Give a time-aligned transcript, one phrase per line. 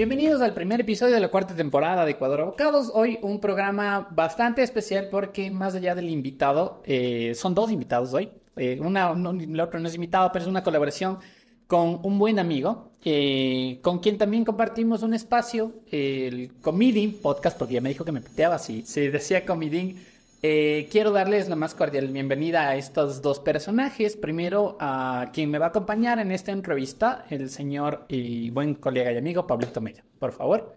[0.00, 2.90] Bienvenidos al primer episodio de la cuarta temporada de Ecuador Abocados.
[2.94, 8.30] Hoy un programa bastante especial porque más allá del invitado, eh, son dos invitados hoy.
[8.56, 11.18] Eh, una, no, el otro no es invitado, pero es una colaboración
[11.66, 17.74] con un buen amigo, eh, con quien también compartimos un espacio, el Comiding Podcast, porque
[17.74, 19.96] ya me dijo que me piteaba si se decía Comiding.
[20.42, 24.16] Eh, quiero darles la más cordial bienvenida a estos dos personajes.
[24.16, 29.12] Primero a quien me va a acompañar en esta entrevista, el señor y buen colega
[29.12, 30.02] y amigo Pablito Mella.
[30.18, 30.74] Por favor,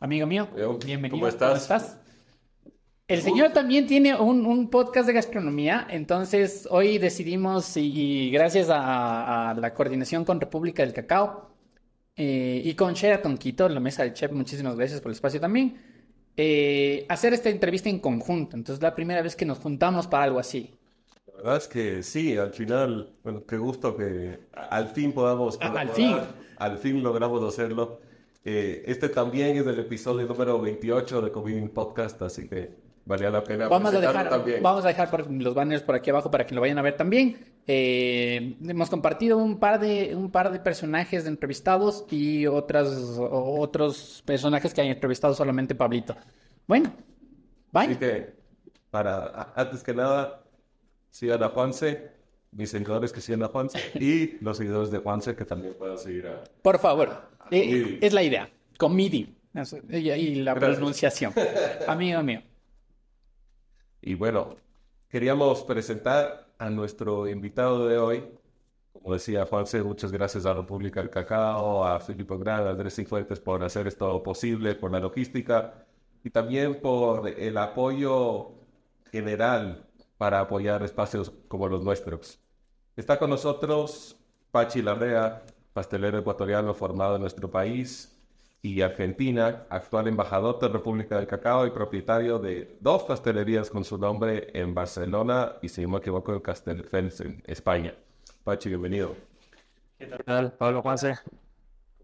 [0.00, 0.48] amigo mío,
[0.84, 1.18] bienvenido.
[1.18, 1.48] ¿Cómo estás?
[1.48, 1.98] ¿Cómo estás?
[3.08, 7.90] El señor también tiene un, un podcast de gastronomía, entonces hoy decidimos, y,
[8.26, 11.50] y gracias a, a la coordinación con República del Cacao
[12.14, 15.76] eh, y con Sheraton Quito, la mesa del chef, muchísimas gracias por el espacio también,
[16.36, 18.56] eh, hacer esta entrevista en conjunto.
[18.56, 20.74] Entonces, es la primera vez que nos juntamos para algo así.
[21.26, 25.72] La verdad es que sí, al final, bueno, qué gusto que al fin podamos Ah,
[25.76, 26.16] al fin.
[26.58, 28.00] al fin logramos hacerlo.
[28.44, 32.70] Eh, este también es el episodio número 28 de Community Podcast, así que
[33.10, 34.62] valía la pena Vamos a, dejar, también.
[34.62, 36.96] vamos a dejar por los banners por aquí abajo para que lo vayan a ver
[36.96, 37.44] también.
[37.66, 42.88] Eh, hemos compartido un par de un par de personajes de entrevistados y otras
[43.18, 46.16] otros personajes que hay entrevistado solamente Pablito.
[46.66, 46.92] Bueno,
[47.74, 47.98] Así bye.
[47.98, 48.32] que,
[48.90, 50.42] para, antes que nada,
[51.10, 52.12] sigan a Juanse,
[52.52, 56.26] mis seguidores que sigan a Juanse, y los seguidores de Juanse que también puedan seguir
[56.28, 56.42] a...
[56.62, 57.10] Por favor,
[57.50, 58.48] eh, es la idea.
[58.78, 59.36] Comidi.
[59.90, 60.76] Y, y la Gracias.
[60.76, 61.32] pronunciación.
[61.88, 62.40] Amigo mío.
[64.02, 64.56] Y bueno,
[65.08, 68.24] queríamos presentar a nuestro invitado de hoy.
[68.92, 73.40] Como decía Juanse, muchas gracias a República del Cacao, a Filipe Gran, a Andrés Cifuentes
[73.40, 75.86] por hacer esto posible, por la logística
[76.24, 78.52] y también por el apoyo
[79.10, 79.86] general
[80.18, 82.40] para apoyar espacios como los nuestros.
[82.96, 84.16] Está con nosotros
[84.50, 88.19] Pachi Larrea, pastelero ecuatoriano formado en nuestro país
[88.62, 93.96] y Argentina, actual embajador de República del Cacao y propietario de dos pastelerías con su
[93.96, 97.94] nombre en Barcelona y, si no me equivoco, en Castelldefels, en España.
[98.44, 99.14] Pachi, bienvenido.
[99.98, 101.14] ¿Qué tal, Pablo Juanse?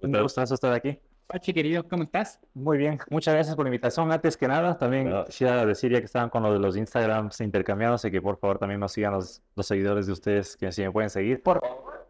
[0.00, 0.98] Un gustazo estar aquí.
[1.26, 2.38] Pachi, querido, ¿cómo estás?
[2.54, 4.12] Muy bien, muchas gracias por la invitación.
[4.12, 5.24] Antes que nada, también Ah.
[5.26, 8.58] quisiera decir ya que estaban con lo de los Instagrams intercambiados, y que por favor
[8.58, 11.42] también nos sigan los, los seguidores de ustedes, que si me pueden seguir.
[11.42, 11.60] Por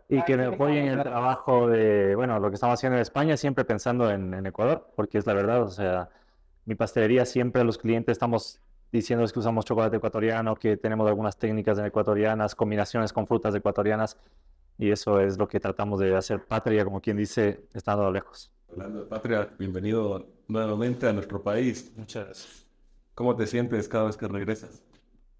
[0.09, 3.37] Y que me apoyen en el trabajo de, bueno, lo que estamos haciendo en España,
[3.37, 6.11] siempre pensando en, en Ecuador, porque es la verdad, o sea,
[6.65, 8.61] mi pastelería siempre a los clientes estamos
[8.93, 14.17] diciéndoles que usamos chocolate ecuatoriano, que tenemos algunas técnicas ecuatorianas, combinaciones con frutas ecuatorianas,
[14.79, 18.53] y eso es lo que tratamos de hacer patria, como quien dice, estando lejos.
[18.71, 21.93] Hablando de patria, bienvenido nuevamente a nuestro país.
[21.97, 22.67] Muchas gracias.
[23.15, 24.83] ¿Cómo te sientes cada vez que regresas?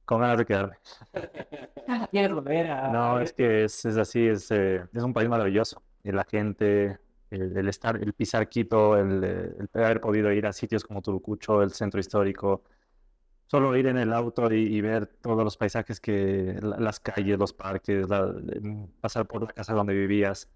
[0.07, 0.77] Con ganas de quedarme.
[2.11, 5.83] Quieres volver a- No, es que es, es así, es, eh, es un país maravilloso.
[6.05, 6.99] Y la gente,
[7.31, 11.03] el, el estar, el pisar Quito, el, eh, el haber podido ir a sitios como
[11.03, 12.63] Turucucho, el centro histórico,
[13.49, 17.37] solo ir en el auto y, y ver todos los paisajes que, la- las calles,
[17.39, 20.49] los parques, la- em, pasar por la casa donde vivías,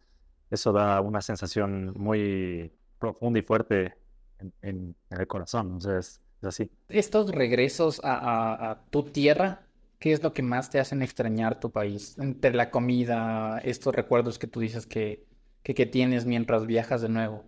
[0.51, 3.97] eso da una sensación muy profunda y fuerte
[4.39, 5.81] en, en- en el corazón.
[5.81, 5.99] Sea,
[6.43, 6.71] es, así.
[6.89, 9.67] Estos regresos a, a- a tu tierra,
[9.99, 12.19] ¿qué es lo que más te hacen extrañar tu país?
[12.19, 15.25] Entre la comida, estos recuerdos que tú dices que,
[15.63, 17.45] que, que tienes mientras viajas de nuevo.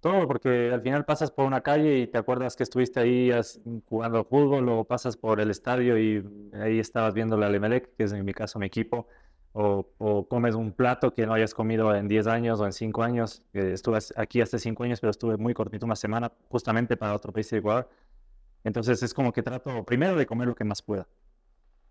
[0.00, 3.30] Todo, porque al final pasas por una calle y te acuerdas que estuviste ahí
[3.88, 6.22] jugando al fútbol, o pasas por el estadio y
[6.52, 9.06] ahí estabas viendo la Emelec, que es en mi caso mi equipo,
[9.52, 13.02] o, o comes un plato que no hayas comido en 10 años o en 5
[13.02, 13.42] años.
[13.54, 17.48] estuve aquí hace 5 años, pero estuve muy cortito, una semana, justamente para otro país
[17.50, 17.88] de Ecuador.
[18.64, 21.06] Entonces es como que trato primero de comer lo que más pueda.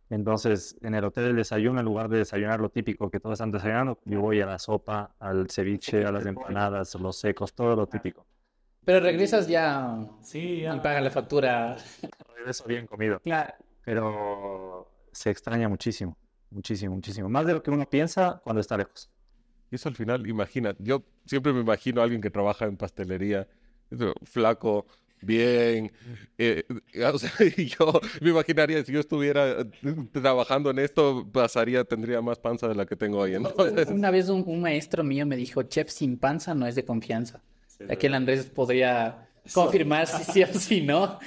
[0.10, 3.52] Entonces, en el hotel del desayuno, en lugar de desayunar lo típico que todos están
[3.52, 7.88] desayunando, yo voy a la sopa, al ceviche, a las empanadas, los secos, todo lo
[7.88, 8.26] típico.
[8.86, 11.78] Pero regresas ya Sí, y paga la factura.
[12.36, 13.54] regreso bien comido, Claro.
[13.86, 16.18] pero se extraña muchísimo,
[16.52, 17.30] muchísimo, muchísimo.
[17.30, 19.10] Más de lo que uno piensa cuando está lejos.
[19.72, 23.48] Y eso al final, imagina, yo siempre me imagino a alguien que trabaja en pastelería,
[24.24, 24.86] flaco,
[25.24, 25.92] bien,
[26.38, 29.66] eh, eh, o sea, yo me imaginaría si yo estuviera
[30.12, 33.36] trabajando en esto, pasaría, tendría más panza de la que tengo hoy.
[33.36, 36.86] Entonces, Una vez un, un maestro mío me dijo, chef sin panza no es de
[36.86, 37.42] confianza.
[37.90, 41.20] Aquí el Andrés podría confirmar si sí o si no.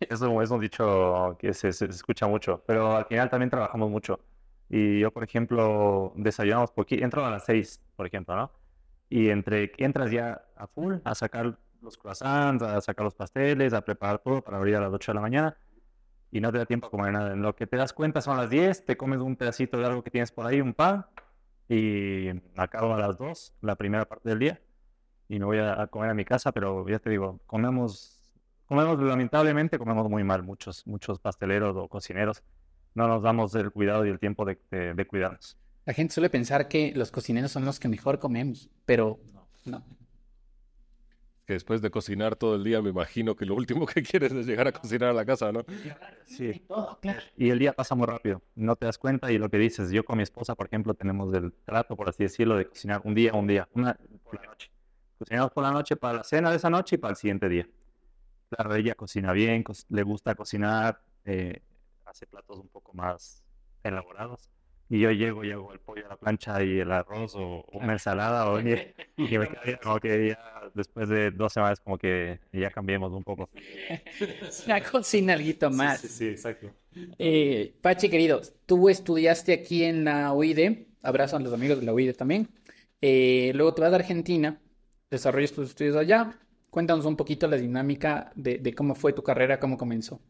[0.00, 4.20] Eso es un dicho que se, se escucha mucho, pero al final también trabajamos mucho.
[4.68, 8.50] Y yo, por ejemplo, desayunamos poquito, entro a las 6, por ejemplo, ¿no?
[9.10, 13.82] Y entre entras ya a full a sacar los croissants, a sacar los pasteles, a
[13.82, 15.56] preparar todo para abrir a las 8 de la mañana.
[16.34, 17.32] y no te da tiempo a comer nada.
[17.34, 20.02] En lo que te das cuenta son las 10, te comes un pedacito de algo
[20.02, 21.04] que tienes por ahí, un pan,
[21.68, 24.60] y acabo a las 2, la primera parte del día,
[25.28, 28.18] y me voy a, comer a mi casa, pero ya te digo, comemos,
[28.66, 32.42] comemos lamentablemente, comemos muy mal, muchos, muchos pasteleros o cocineros,
[32.94, 35.58] no nos damos el cuidado y el tiempo de, de- de cuidarnos.
[35.84, 39.18] La gente suele pensar que los cocineros son los que mejor comemos, pero
[39.66, 39.82] no.
[41.52, 44.46] Que después de cocinar todo el día, me imagino que lo último que quieres es
[44.46, 45.62] llegar a cocinar a la casa, ¿no?
[46.24, 46.62] Sí.
[47.36, 50.02] Y el día pasa muy rápido, no te das cuenta y lo que dices, yo
[50.02, 53.34] con mi esposa, por ejemplo, tenemos el trato, por así decirlo, de cocinar un día,
[53.34, 54.70] un día, una por la noche.
[55.18, 57.68] Cocinamos por la noche para la cena de esa noche y para el siguiente día.
[58.48, 61.60] Claro, ella cocina bien, co- le gusta cocinar, eh,
[62.06, 63.44] hace platos un poco más
[63.82, 64.48] elaborados.
[64.88, 67.92] Y yo llego y hago el pollo a la plancha y el arroz o una
[67.94, 68.72] ensalada o, y,
[69.16, 73.22] y me bien, como que ya después de dos semanas como que ya cambiemos un
[73.22, 73.48] poco.
[74.66, 76.00] Una cocina algo más.
[76.00, 76.70] Sí, sí, exacto.
[77.18, 81.92] Eh, Pachi, querido, tú estudiaste aquí en la UID, abrazo a los amigos de la
[81.92, 82.48] UID también.
[83.00, 84.60] Eh, luego te vas a Argentina,
[85.10, 86.38] desarrollas tus estudios allá.
[86.70, 90.20] Cuéntanos un poquito la dinámica de, de cómo fue tu carrera, cómo comenzó.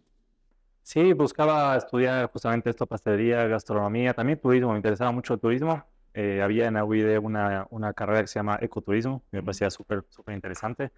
[0.82, 5.84] Sí, buscaba estudiar justamente esto, pastelería, gastronomía, también turismo, me interesaba mucho el turismo.
[6.14, 9.70] Eh, había en la UID una, una carrera que se llama ecoturismo, que me parecía
[9.70, 10.92] súper, súper interesante.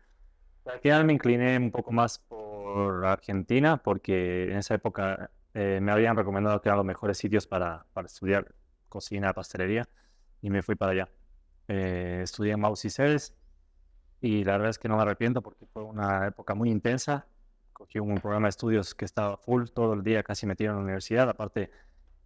[0.67, 5.93] Al final me incliné un poco más por Argentina, porque en esa época eh, me
[5.93, 8.55] habían recomendado que eran los mejores sitios para, para estudiar
[8.89, 9.89] cocina, pastelería,
[10.41, 11.09] y me fui para allá.
[11.69, 13.35] Eh, estudié en Maus y Ceres,
[14.21, 17.27] y la verdad es que no me arrepiento porque fue una época muy intensa
[17.75, 20.85] cogí un programa de estudios que estaba full todo el día, casi metido en la
[20.85, 21.29] universidad.
[21.29, 21.71] Aparte,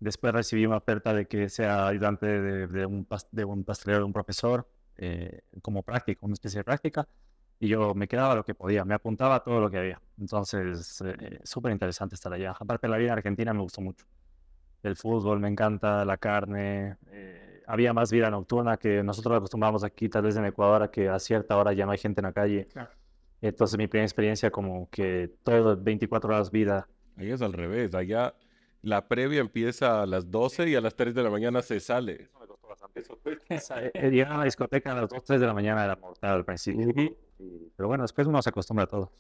[0.00, 4.00] después recibí una oferta de que sea ayudante de, de un, pas- de un pastelero,
[4.00, 7.06] de un profesor, eh, como práctica, una especie de práctica.
[7.60, 10.00] Y yo me quedaba lo que podía, me apuntaba a todo lo que había.
[10.18, 12.52] Entonces, eh, súper interesante estar allá.
[12.58, 14.06] Aparte, la vida en Argentina me gustó mucho.
[14.82, 16.96] El fútbol me encanta, la carne.
[17.10, 21.08] eh, había más vida nocturna que nosotros acostumbramos aquí, tal vez en Ecuador, a que
[21.08, 22.66] a cierta hora ya no hay gente en la calle.
[22.72, 22.90] Claro.
[23.42, 26.88] Entonces mi primera experiencia como que todo 24 horas vida.
[27.16, 27.94] Ahí es al revés.
[27.94, 28.34] Allá
[28.82, 32.22] la previa empieza a las 12 y a las 3 de la mañana se sale.
[32.22, 33.02] Eso me costó bastante.
[33.10, 35.84] O sea, eh, eh, llegar a la discoteca a las 2, 3 de la mañana
[35.84, 36.88] era mortal al principio.
[36.90, 37.16] Y-
[37.76, 39.12] pero bueno, después uno se acostumbra a todo.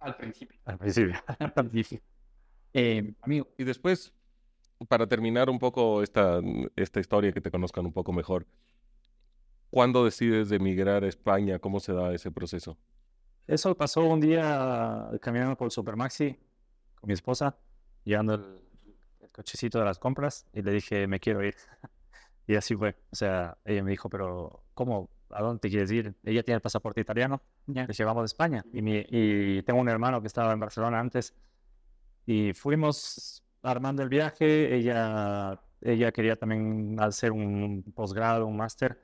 [0.00, 0.58] Al principio.
[0.64, 1.14] Al principio.
[1.38, 2.00] Al principio.
[2.72, 4.12] Eh, amigo, Y después,
[4.88, 6.40] para terminar un poco esta,
[6.76, 8.46] esta historia, que te conozcan un poco mejor,
[9.70, 11.58] ¿cuándo decides de emigrar a España?
[11.58, 12.78] ¿Cómo se da ese proceso?
[13.46, 16.38] Eso pasó un día caminando por el Supermaxi
[17.00, 17.56] con mi esposa,
[18.04, 18.60] llevando el,
[19.20, 21.54] el cochecito de las compras y le dije, me quiero ir.
[22.46, 22.96] Y así fue.
[23.12, 25.10] O sea, ella me dijo, pero ¿cómo?
[25.30, 26.14] ¿A dónde te quieres ir?
[26.24, 27.42] Ella tiene el pasaporte italiano.
[27.66, 27.86] ya.
[27.86, 28.64] Les llevamos de España.
[28.72, 31.34] Y, mi- y tengo un hermano que estaba en Barcelona antes.
[32.26, 34.74] Y fuimos armando el viaje.
[34.74, 39.00] Ella, ella quería también hacer un posgrado, un máster.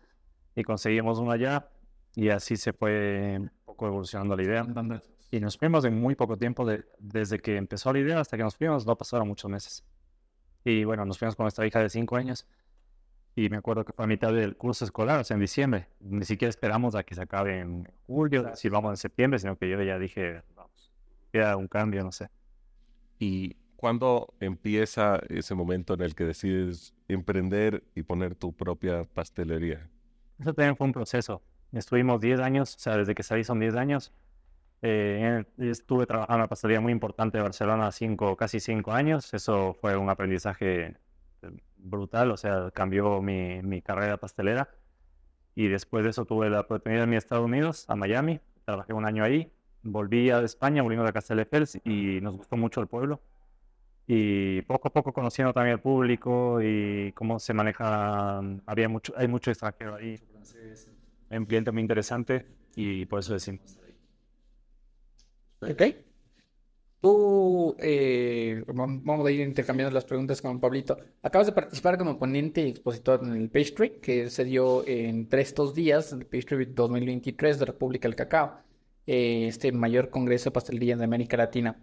[0.54, 1.68] Y conseguimos uno allá.
[2.14, 4.64] Y así se fue un poco evolucionando la idea.
[5.30, 6.64] Y nos fuimos en muy poco tiempo.
[6.64, 9.84] de- desde que empezó la idea hasta que nos fuimos, no pasaron muchos meses.
[10.64, 12.46] Y bueno, nos fuimos con nuestra hija de cinco años.
[13.34, 15.88] Y me acuerdo que fue a mitad del curso escolar, o sea, en diciembre.
[16.00, 19.68] Ni siquiera esperamos a que se acabe en julio, si vamos en septiembre, sino que
[19.68, 20.90] yo ya dije, vamos,
[21.32, 22.30] queda un cambio, no sé.
[23.18, 29.88] ¿Y cuándo empieza ese momento en el que decides emprender y poner tu propia pastelería?
[30.38, 31.42] Eso también fue un proceso.
[31.72, 34.12] Estuvimos 10 años, o sea, desde que salí son 10 años.
[34.82, 39.32] Eh, estuve trabajando en una pastelería muy importante de Barcelona cinco, casi 5 años.
[39.34, 40.96] Eso fue un aprendizaje
[41.42, 44.68] eh, brutal, o sea, cambió mi, mi carrera pastelera.
[45.54, 48.40] Y después de eso tuve la oportunidad de irme a Estados Unidos, a Miami.
[48.64, 49.50] Trabajé un año ahí.
[49.82, 53.20] Volví a España, volvimos a Castelldefels y nos gustó mucho el pueblo.
[54.06, 59.28] Y poco a poco conociendo también al público y cómo se maneja, había mucho, hay
[59.28, 60.20] mucho extranjero ahí.
[61.30, 63.80] Hay un cliente muy interesante y por eso decimos.
[65.70, 65.82] Ok.
[67.00, 70.96] Tú, eh, vam- vamos a ir intercambiando las preguntas con Pablito.
[71.22, 75.74] Acabas de participar como ponente y expositor en el Pastry, que se dio entre estos
[75.74, 78.58] días, el Pastry 2023 de República del Cacao,
[79.06, 81.78] eh, este mayor congreso de pastelería de América Latina.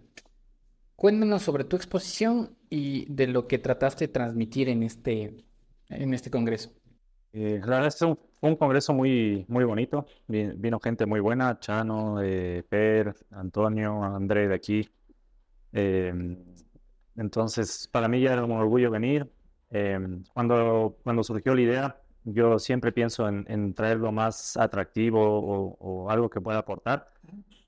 [0.96, 5.36] Cuéntanos sobre tu exposición y de lo que trataste de transmitir en este,
[5.88, 6.70] en este congreso.
[7.36, 10.06] Eh, la verdad es un, un congreso muy, muy bonito.
[10.28, 14.88] Vi- Vino gente muy buena, Chano, eh, Per, Antonio, André de aquí.
[15.72, 16.38] Em,
[17.16, 19.30] entonces, para mí ya era un orgullo venir.
[19.70, 25.20] Em, cuando, cuando surgió la idea, Yo siempre pienso en, en traer lo más atractivo
[25.22, 27.10] o, o algo que pueda aportar.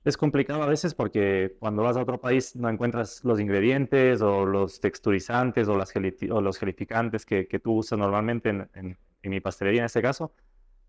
[0.05, 4.45] Es complicado a veces porque cuando vas a otro país no encuentras los ingredientes o
[4.45, 5.93] los texturizantes o, las
[6.31, 10.01] o los gelificantes que, que tú usas normalmente en, en- en mi pastelería en este
[10.01, 10.33] caso.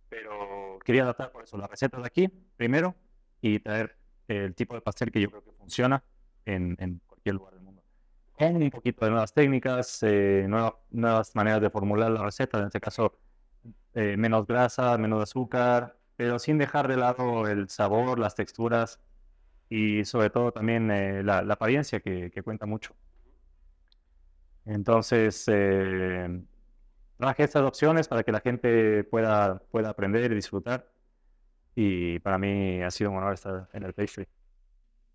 [0.09, 2.97] Pero quería adaptar por eso las recetas de aquí primero
[3.41, 3.97] y traer
[4.29, 6.05] el tipo de pastel que yo creo que funciona
[6.45, 7.83] en, en cualquier lugar del mundo.
[8.33, 12.67] Con un poquito de nuevas técnicas, eh, nueva- nuevas maneras de formular la receta, en
[12.67, 13.19] este caso
[13.95, 19.01] eh, menos grasa, menos azúcar, pero sin dejar de lado el sabor, las texturas
[19.69, 22.97] y sobre todo también eh, la, la apariencia que, que cuenta mucho.
[24.65, 26.29] Entonces, eh,
[27.19, 30.91] traje estas opciones para que la gente pueda, pueda aprender y disfrutar.
[31.75, 34.27] Y para mí ha sido un honor estar en el pastry.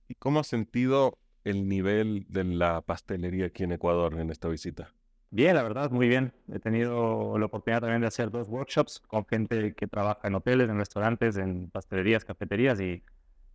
[0.08, 4.94] ¿Y cómo has sentido el nivel de la pastelería aquí en Ecuador en esta visita?
[5.32, 6.32] Bien, la verdad, muy bien.
[6.48, 10.70] He tenido la oportunidad también de hacer dos workshops con gente que trabaja en hoteles,
[10.70, 13.04] en restaurantes, en pastelerías, cafeterías y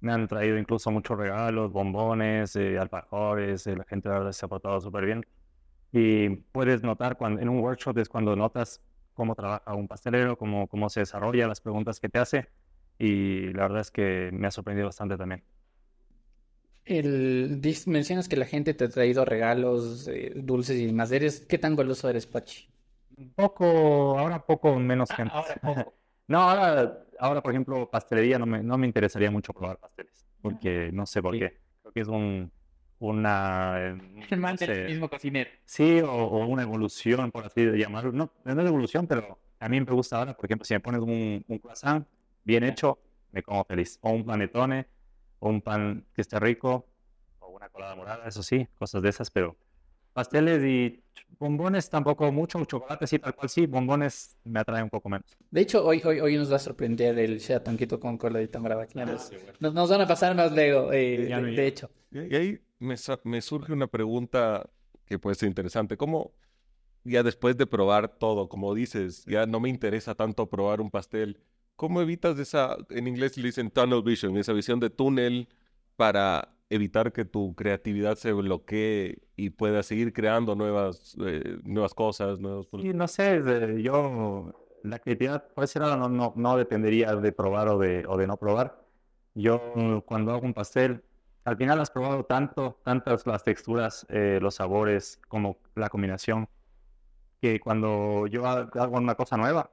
[0.00, 3.66] me han traído incluso muchos regalos, bombones, eh, alfajores.
[3.68, 5.24] eh, la gente la verdad se ha portado súper bien.
[5.92, 8.82] Y puedes notar cuando, en un workshop es cuando notas
[9.14, 12.48] cómo trabaja un pastelero, cómo, cómo se desarrolla, las preguntas que te hace.
[12.98, 15.44] Y la verdad es que me ha sorprendido bastante también.
[16.84, 21.12] El, mencionas que la gente te ha traído regalos, eh, dulces y demás.
[21.12, 22.68] ¿Eres, qué tan goloso eres, Pachi?
[23.34, 25.34] Poco, ahora poco menos gente.
[25.34, 25.94] Ahora poco.
[26.28, 30.90] No, ahora, ahora, por ejemplo, pastelería no me, no me interesaría mucho probar pasteles, porque
[30.92, 31.38] no sé por Sí.
[31.38, 31.58] qué.
[31.80, 32.52] Creo que es un,
[33.00, 33.98] una, eh,
[34.30, 35.50] El man no del mismo cocinero.
[35.64, 38.12] sí, o, o una evolución, por así llamarlo.
[38.12, 41.00] No, no es evolución, pero a mí me gusta ahora, por ejemplo, si me pones
[41.00, 42.06] un, un croissant
[42.44, 42.98] bien hecho,
[43.32, 43.98] me como feliz.
[44.02, 44.86] O un panetone,
[45.38, 46.86] o un pan que esté rico,
[47.40, 49.56] o una colada morada, eso sí, cosas de esas, pero
[50.18, 51.00] pasteles y
[51.38, 55.26] bombones tampoco mucho, chocolate sí, tal cual sí, bombones me atraen un poco menos.
[55.48, 58.80] De hecho, hoy, hoy, hoy nos va a sorprender el Tonquito con coladito morado.
[58.80, 58.98] aquí.
[58.98, 61.88] Nos, nos- nos van a pasar más luego, eh, Ya de, de hecho.
[62.10, 64.68] Y ahí me, me surge una pregunta
[65.06, 65.96] que puede ser interesante.
[65.96, 66.32] ¿Cómo,
[67.04, 71.38] ya después de probar todo, como dices, ya no me interesa tanto probar un pastel,
[71.76, 75.48] ¿cómo evitas esa, en inglés le dicen tunnel vision, esa visión de túnel
[75.94, 82.38] para evitar que tu creatividad se bloquee y puedas seguir creando nuevas, eh, nuevas cosas,
[82.40, 82.68] nuevos...
[82.76, 83.42] Sí, no sé,
[83.82, 84.52] yo,
[84.84, 88.26] la creatividad por ese lado no, no, no dependería de probar o de, o de
[88.26, 88.84] no probar.
[89.34, 91.02] Yo cuando hago un pastel,
[91.44, 96.48] al final has probado tanto, tantas las texturas, eh, los sabores, como la combinación,
[97.40, 99.70] que cuando yo ha- hago una cosa nueva,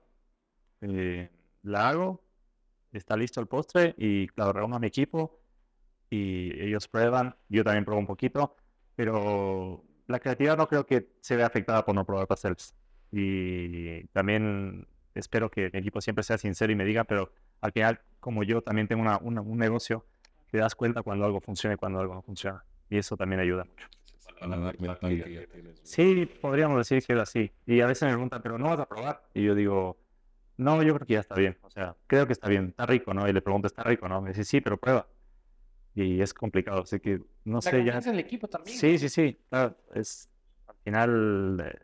[0.82, 1.32] eh,
[1.64, 2.24] la hago,
[2.94, 5.42] está listo el postre y claro, reúno a mi equipo
[6.10, 8.56] y ellos prueban, yo también pruebo un poquito,
[8.96, 12.76] pero la creatividad no creo que se vea afectada por no probar pasteles.
[13.12, 17.32] Y también espero que mi equipo siempre sea sincero y me diga, pero
[17.62, 20.06] al final, como yo también tengo una- una- un negocio,
[20.52, 22.64] te das cuenta cuando algo funciona y cuando algo no funciona.
[22.90, 23.88] Y eso también ayuda mucho.
[25.84, 27.52] Sí, podríamos decir que es así.
[27.66, 29.24] Y a veces me preguntan, pero no vas a probar.
[29.34, 29.98] Y yo digo,
[30.58, 31.58] no, yo creo que ya está bien.
[31.62, 33.28] O sea, creo que está bien, está rico, ¿no?
[33.28, 34.22] Y le pregunto, ¿está rico, no?
[34.22, 35.08] Me dice, sí, pero prueba.
[35.96, 37.78] Y es complicado, así que no La sé, ya.
[37.78, 38.78] confianza del equipo también.
[38.78, 40.30] Sí, sí, sí, claro, es,
[40.68, 41.80] al final eh,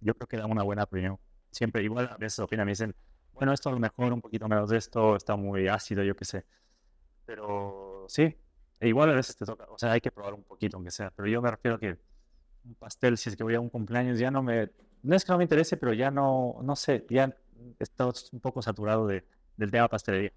[0.00, 1.18] yo creo que da una buena opinión.
[1.50, 2.94] Siempre, igual a veces opinan, me dicen,
[3.32, 6.24] bueno, esto a lo mejor un poquito menos de esto, está muy ácido, yo qué
[6.24, 6.44] sé.
[7.24, 8.36] Pero sí,
[8.78, 11.10] e igual a veces te toca, o sea, hay que probar un poquito aunque sea,
[11.10, 11.98] pero yo me refiero a que
[12.64, 14.70] un pastel, si es que voy a un cumpleaños, ya no me,
[15.02, 17.36] no es que no me interese, pero ya no, no sé, ya
[17.80, 19.24] estoy un poco saturado de,
[19.56, 20.32] del tema pastelería.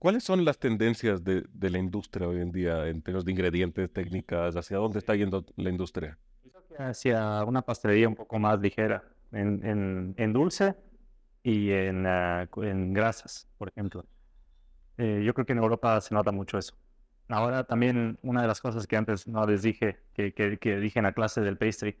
[0.00, 3.92] ¿Cuáles son las tendencias de, de la industria hoy en día en términos de ingredientes,
[3.92, 4.56] técnicas?
[4.56, 6.18] ¿Hacia dónde está yendo la industria?
[6.78, 10.76] hacia una pastelería un poco más ligera en, en, en dulce
[11.42, 12.06] y en,
[12.50, 14.06] cu- en grasas, por ejemplo.
[14.98, 16.76] Eh, yo creo que en Europa se nota mucho eso.
[17.28, 20.98] Ahora también una de las cosas que antes no les dije, que, que, que dije
[21.00, 21.98] en la clase del pastry,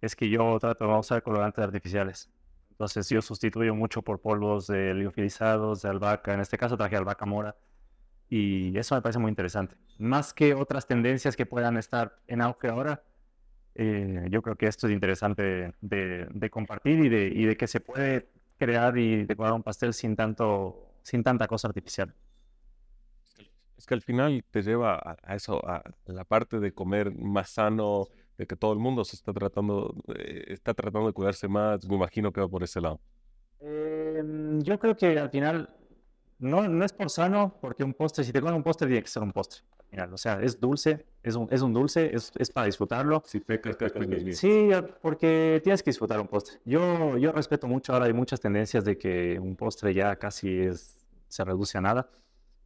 [0.00, 2.30] es que yo trato de no usar colorantes artificiales.
[2.74, 6.34] Entonces yo sustituyo mucho por polvos de liofilizados, de albahaca.
[6.34, 7.56] En este caso traje albahaca mora.
[8.28, 9.76] Y eso me parece muy interesante.
[9.98, 13.04] Más que otras tendencias que puedan estar en auge ahora,
[13.76, 17.68] eh, yo creo que esto es interesante de, de compartir y de, y de que
[17.68, 18.28] se puede
[18.58, 22.12] crear y decorar un pastel sin tanto, sin tanta cosa artificial.
[23.76, 28.08] Es que al final te lleva a, eso, a la parte de comer más sano,
[28.36, 31.86] de que todo el mundo se está tratando, eh, está tratando de cuidarse más.
[31.88, 33.00] Me imagino que va por ese lado.
[33.60, 35.70] Em, yo creo que al final
[36.38, 39.08] no, no es por sano, porque un postre, si te comes un postre, tiene que
[39.08, 39.62] ser un postre.
[39.78, 40.14] Al final.
[40.14, 43.22] O sea, es dulce, es un, es un dulce, es, es para disfrutarlo.
[43.24, 44.34] Si pecas, pecas bien.
[44.34, 46.58] Sí, porque tienes que disfrutar un postre.
[46.64, 51.06] Yo, yo respeto mucho, ahora hay muchas tendencias de que un postre ya casi es,
[51.28, 52.10] se reduce a nada,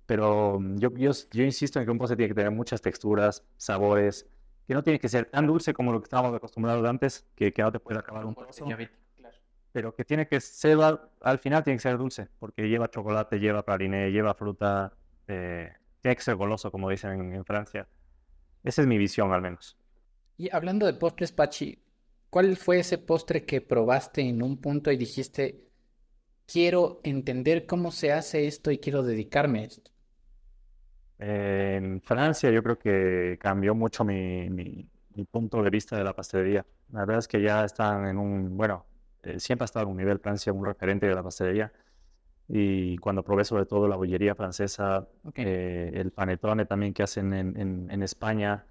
[0.06, 4.26] pero yo, yo, yo insisto en que un postre tiene que tener muchas texturas, sabores,
[4.68, 7.62] que no tiene que ser tan dulce como lo que estábamos acostumbrados antes, que, que
[7.62, 8.66] no te puede acabar un trozo,
[9.72, 13.40] pero que tiene que ser, al, al final tiene que ser dulce, porque lleva chocolate,
[13.40, 14.92] lleva praliné, lleva fruta,
[15.26, 15.72] eh,
[16.02, 17.88] tiene que ser goloso, como dicen en, en Francia.
[18.62, 19.78] Esa es mi visión, al menos.
[20.36, 21.82] Y hablando de postres, Pachi,
[22.28, 25.64] ¿cuál fue ese postre que probaste en un punto y dijiste,
[26.46, 29.90] quiero entender cómo se hace esto y quiero dedicarme a esto?
[31.18, 36.14] En Francia yo creo que cambió mucho mi, mi- mi punto de vista de la
[36.14, 36.64] pastelería.
[36.92, 38.86] La verdad es que ya están en un, bueno,
[39.22, 41.72] eh, siempre ha estado en un nivel Francia, un referente de la pastelería.
[42.48, 45.38] Y cuando probé sobre todo la bollería francesa, Ok.
[45.38, 48.66] eh, el panettone también que hacen en, en- en España,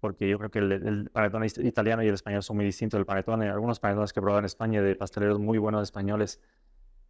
[0.00, 2.98] porque yo creo que el, el panettone is- italiano y el español son muy distintos
[2.98, 3.48] del panettone.
[3.48, 6.40] Algunos panetones que he probado en España de pasteleros muy buenos españoles,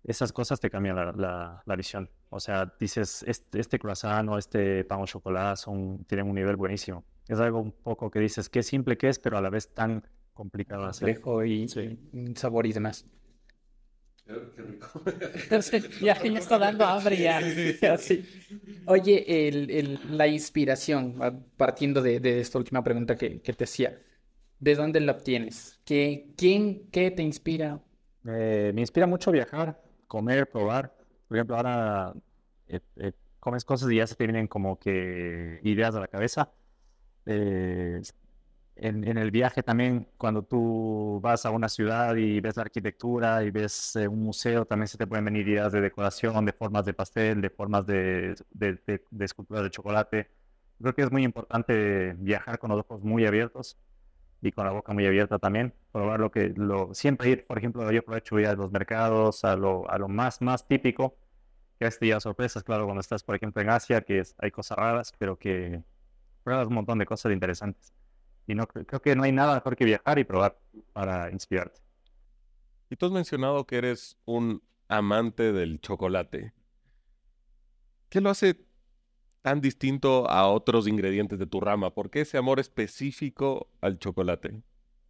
[0.04, 2.10] esas cosas te cambian la, la- la visión.
[2.30, 6.56] O sea, dices, este, este croissant o este pan o chocolate son, tienen un nivel
[6.56, 7.04] buenísimo.
[7.26, 10.02] Es algo un poco que dices, qué simple que es, pero a la vez tan
[10.32, 11.20] complicado de hacer.
[11.46, 11.98] Y Sí.
[12.12, 13.04] y sabor y demás.
[14.24, 15.02] Qué rico.
[15.34, 17.40] Entonces, ya, ya está dando hambre ya.
[17.80, 18.24] Ya, sí.
[18.86, 21.16] Oye, el, el- la inspiración,
[21.56, 23.98] partiendo de, de esta última pregunta que, que te hacía,
[24.60, 25.80] ¿de dónde la obtienes?
[25.84, 27.80] ¿Qué, quién, qué te inspira?
[28.26, 30.94] Eh, me inspira mucho viajar, comer, probar.
[31.28, 32.14] Por ejemplo, ahora
[32.68, 36.52] eh, eh, comes cosas y ya se te vienen como que ideas a la cabeza.
[37.26, 38.00] Eh,
[38.76, 43.42] en, en el viaje también, cuando tú vas a una ciudad y ves la arquitectura
[43.44, 46.84] y ves eh, un museo, también se te pueden venir ideas de decoración, de formas
[46.84, 50.30] de pastel, de formas de, de, de- de esculturas de chocolate.
[50.80, 53.76] Creo que es muy importante viajar con los ojos muy abiertos
[54.40, 57.90] y con la boca muy abierta también, probar lo que, lo, siempre ir, por ejemplo,
[57.92, 61.16] yo aprovecho ir a los mercados, a lo, a lo más, más típico,
[61.78, 64.78] que este día sorpresas, claro, cuando estás, por ejemplo, en Asia, que es- hay cosas
[64.78, 65.82] raras, pero que
[66.44, 67.92] pruebas un montón de cosas interesantes.
[68.46, 70.58] Y no, cre- creo que no hay nada mejor que viajar y probar
[70.92, 71.80] para inspirarte.
[72.90, 76.52] Y tú has mencionado que eres un amante del chocolate.
[78.08, 78.67] ¿Qué lo hace
[79.42, 81.94] tan distinto a otros ingredientes de tu rama?
[81.94, 84.62] ¿Por qué ese amor específico al chocolate?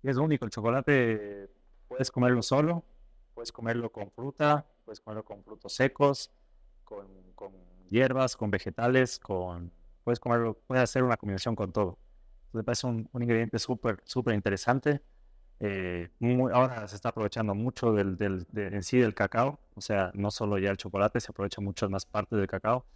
[0.03, 1.51] Es único, el chocolate
[1.89, 2.85] puedes comerlo solo,
[3.35, 6.31] puedes comerlo con fruta, puedes comerlo con frutos secos,
[6.85, 7.07] con,
[7.91, 9.73] hierbas, con vegetales, con,
[10.05, 11.99] puedes comerlo, puedes hacer una combinación con todo.
[12.53, 15.03] Entonces, me un, ingrediente súper, súper interesante.
[15.61, 16.09] Eh,
[16.53, 20.31] ahora se está aprovechando mucho del, del, de- en sí del cacao, o sea, no
[20.31, 22.87] solo ya el chocolate, se aprovecha muchas más partes del cacao.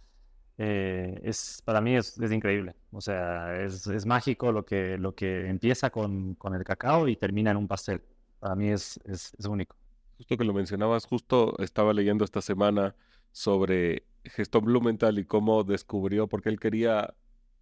[0.57, 5.15] Eh, es, para mí es, es increíble, o sea, es, es mágico lo que, lo
[5.15, 8.03] que empieza con, con el cacao y termina en un pastel.
[8.39, 9.75] Para mí es, es, es único.
[10.17, 12.95] Justo que lo mencionabas, justo estaba leyendo esta semana
[13.31, 14.05] sobre
[14.37, 17.15] Gastón Blumenthal y cómo descubrió, porque él quería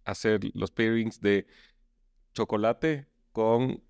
[0.04, 1.46] hacer los pairings de
[2.34, 3.82] chocolate con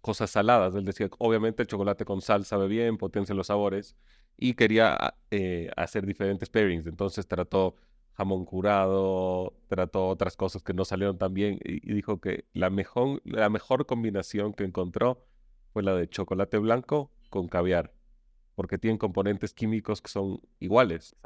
[0.00, 0.74] cosas saladas.
[0.74, 3.96] Él decía, obviamente el chocolate con sal sabe bien, potencia los sabores,
[4.36, 6.86] y quería eh, hacer diferentes pairings.
[6.86, 7.76] Entonces trató
[8.20, 12.70] jamón curado, trató otras cosas que no salieron tan bien, y, y dijo que la
[12.70, 15.24] mejor, la mejor combinación que encontró
[15.72, 17.92] fue la de chocolate blanco con caviar,
[18.56, 21.16] porque tienen componentes químicos que son iguales.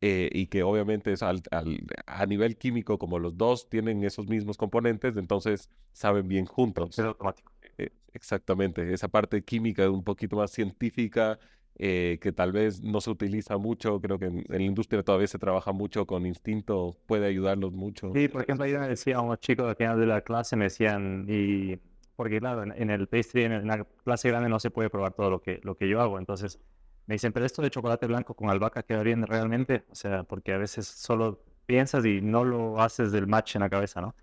[0.00, 4.26] eh, y que obviamente es al- al- a nivel químico, como los dos tienen esos
[4.28, 6.98] mismos componentes, entonces saben bien juntos.
[6.98, 7.52] Es automático.
[7.78, 11.38] Eh, Exactamente, esa parte química un poquito más científica
[11.78, 15.28] eh, que tal vez no se utiliza mucho, creo que en, en la industria todavía
[15.28, 18.12] se trabaja mucho con instinto, puede ayudarlos mucho.
[18.14, 21.26] Sí, por ejemplo, ahí me decía unos chicos al final de la clase, me decían,
[21.28, 21.76] y
[22.16, 25.30] porque claro, en, en el pastry, en, la clase grande no se puede probar todo
[25.30, 26.58] lo que, lo que yo hago, entonces
[27.06, 30.52] me dicen, pero esto de chocolate blanco con albahaca queda bien realmente, o sea, porque
[30.52, 34.14] a veces solo piensas y no lo haces del match en la cabeza, ¿no?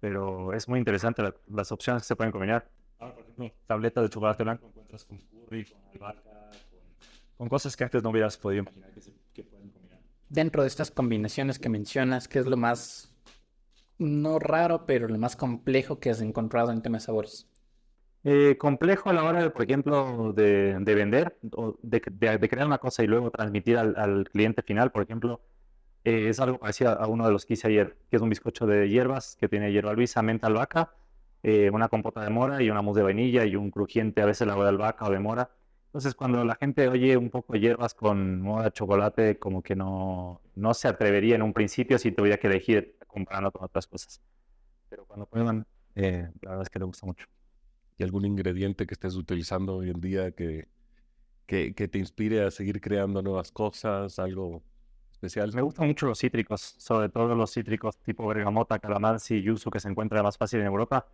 [0.00, 2.68] Pero es muy interesante la- las opciones que se pueden combinar.
[2.98, 6.50] Ahora, por ejemplo, tabletas de chocolate blanco encuentras con curry, con albahaca,
[7.42, 9.98] con, cosas que antes no hubieras podido imaginar que se que pueden combinar.
[10.28, 13.12] Dentro de estas combinaciones que mencionas, ¿qué es lo más,
[13.98, 17.48] no raro, pero lo más complejo que has encontrado en temas de sabores?
[18.24, 22.48] Eh, complejo a la hora, de, por ejemplo, de, de vender o de, de- de
[22.48, 25.40] crear una cosa y luego transmitir al, al cliente final, por ejemplo,
[26.04, 28.66] eh, es algo parecido a uno de los que hice ayer, que es un bizcocho
[28.66, 30.94] de hierbas que tiene hierba luisa, menta, albahaca,
[31.42, 34.46] eh, una compota de mora y una mousse de vainilla y un crujiente, a veces
[34.46, 35.50] la de albahaca o de mora.
[35.92, 40.72] Entonces, cuando la gente oye un poco hierbas con mora, chocolate, como que no, no
[40.72, 44.22] se atrevería en un principio si tuviera que elegir comparando con otras cosas.
[44.88, 47.26] Pero cuando prueban, eh, la verdad es que le gusta mucho.
[47.98, 50.66] ¿Y algún ingrediente que estés utilizando hoy en día que,
[51.44, 54.18] que, que te inspire a seguir creando nuevas cosas?
[54.18, 54.62] ¿Algo
[55.10, 55.52] especial?
[55.52, 59.78] Me gustan mucho los cítricos, sobre todo los cítricos tipo bergamota, calamansi y yuzu que
[59.78, 61.06] se encuentra más fácil en Europa.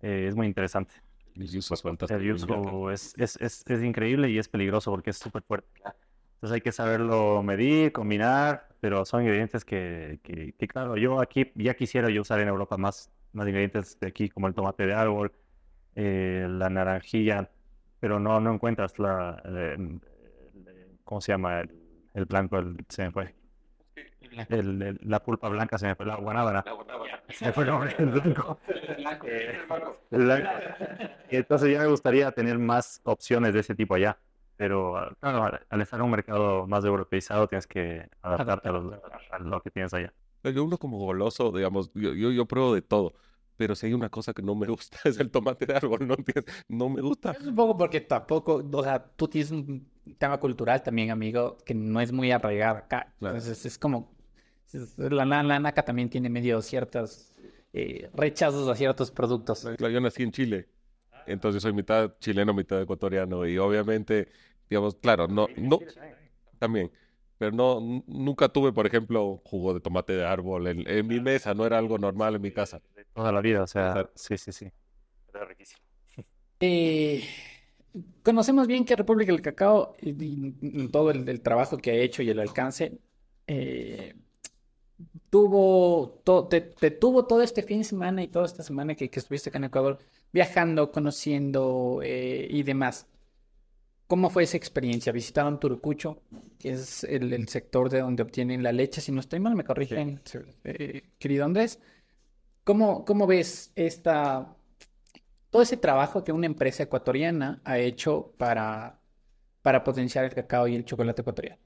[0.00, 0.94] Eh, es muy interesante.
[1.36, 2.20] El yuzu es fantástico.
[2.20, 5.68] El yuzu es, es, es, es increíble y es peligroso porque es súper fuerte.
[6.34, 11.52] Entonces hay que saberlo medir, combinar, pero son ingredientes que, que, que, claro, yo aquí
[11.54, 14.94] ya quisiera yo usar en Europa más, más ingredientes de aquí, como el tomate de
[14.94, 15.32] árbol,
[15.94, 17.50] eh, la naranjilla,
[18.00, 19.98] pero no, no encuentras la, eh,
[21.04, 21.60] ¿cómo se llama?
[21.60, 21.70] El,
[22.14, 23.41] el blanco, el, se me fue.
[24.48, 26.64] El, el- la pulpa blanca se me fue, la guanábana.
[27.28, 27.64] Se me fue
[27.98, 28.60] el blanco.
[29.24, 29.58] Eh,
[30.10, 30.48] el blanco.
[31.30, 34.18] Y entonces ya me gustaría tener más opciones de ese tipo allá.
[34.56, 39.02] Pero claro, al- al estar en un mercado más europeizado tienes que adaptarte a lo,
[39.30, 40.12] a lo que tienes allá.
[40.44, 43.14] Yo uno como goloso, digamos, yo, yo, yo pruebo de todo,
[43.62, 46.14] pero si hay una cosa que no me gusta es el tomate de árbol, ¿no
[46.14, 46.52] entiendes?
[46.68, 47.30] No me gusta.
[47.30, 49.86] Es un poco porque tampoco, o sea, tú tienes un
[50.18, 53.14] tema cultural también, amigo, que no es muy arraigado acá.
[53.20, 53.36] Claro.
[53.36, 54.10] Entonces es como,
[54.72, 57.36] es- la, la, la naca también tiene medio ciertos
[57.72, 59.60] eh, rechazos a ciertos productos.
[59.76, 60.68] Claro, yo nací en Chile,
[61.28, 64.26] entonces soy mitad chileno, mitad ecuatoriano, y obviamente,
[64.68, 65.78] digamos, claro, no, no,
[66.58, 66.90] también,
[67.38, 71.20] pero no, n- nunca tuve, por ejemplo, jugo de tomate de árbol en, en mi
[71.20, 72.80] mesa, no era algo normal en mi casa.
[73.14, 74.12] Toda la vida, o sea, Exacto.
[74.16, 74.72] sí, sí, sí.
[75.30, 75.80] Pero riquísimo.
[76.60, 77.24] Eh,
[78.22, 81.94] conocemos bien que República del Cacao, y, y- y todo el, el trabajo que ha
[81.94, 82.98] hecho y el alcance,
[83.46, 84.14] eh,
[85.30, 89.10] tuvo, to- te, te tuvo todo este fin de semana y toda esta semana que,
[89.10, 89.98] que estuviste acá en Ecuador,
[90.32, 93.06] viajando, conociendo eh, y demás.
[94.06, 95.10] ¿Cómo fue esa experiencia?
[95.12, 96.20] Visitaron Turucucho,
[96.58, 99.64] que es el, el sector de donde obtienen la leche, si no estoy mal, me
[99.64, 100.20] corrigen,
[100.64, 101.80] eh, querido Andrés.
[102.64, 104.54] ¿Cómo, cómo ves esta,
[105.50, 109.00] todo ese trabajo que una empresa ecuatoriana ha hecho para,
[109.62, 111.60] para potenciar el cacao y el chocolate ecuatoriano?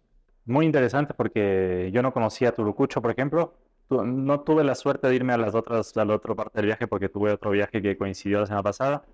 [0.46, 3.58] Muy interesante porque yo no conocía Turucucho, por ejemplo.
[3.88, 6.88] No tuve la suerte de irme a las otras, a la otra parte del viaje
[6.88, 9.04] porque tuve otro viaje que coincidió la semana pasada.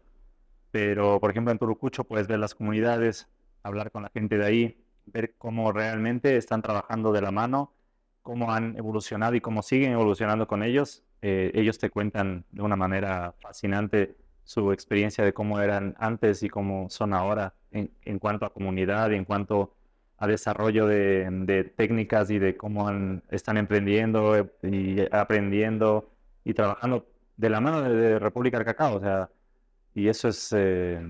[0.71, 3.29] Pero, por ejemplo, en Turucucho puedes ver las comunidades,
[3.63, 7.73] hablar con la gente de ahí, ver cómo realmente están trabajando de la mano,
[8.23, 11.03] cómo han evolucionado y cómo siguen evolucionando con ellos.
[11.23, 16.49] Eh, ellos te cuentan de una manera fascinante su experiencia de cómo eran antes y
[16.49, 19.73] cómo son ahora en, en cuanto a comunidad en cuanto
[20.19, 26.11] a desarrollo de, de técnicas y de cómo han- están emprendiendo eh, y aprendiendo
[26.45, 27.07] y trabajando
[27.37, 28.97] de la mano de, de República del Cacao.
[28.97, 29.31] O sea,
[29.95, 31.01] y eso es, eh,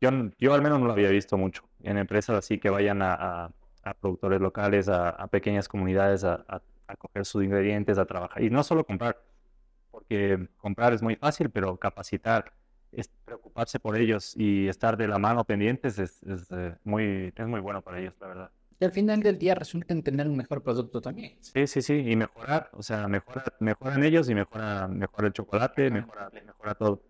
[0.00, 3.14] yo, yo al menos no lo había visto mucho en empresas así que vayan a,
[3.46, 3.52] a-
[3.84, 6.44] a productores locales, a, a pequeñas comunidades a,
[6.88, 8.42] a- coger sus ingredientes, a trabajar.
[8.42, 9.22] Y no solo comprar,
[9.90, 12.52] porque comprar es muy fácil, pero capacitar,
[12.92, 17.46] es preocuparse por ellos y estar de la mano pendientes es, es, eh, muy, es
[17.46, 18.50] muy bueno para ellos, la verdad.
[18.78, 21.36] Y al final del día resulta en tener un mejor producto también.
[21.40, 25.90] Sí, sí, sí, y mejorar, o sea, mejora, mejoran ellos y mejora, mejora el chocolate,
[25.90, 27.02] mejora, mejora todo.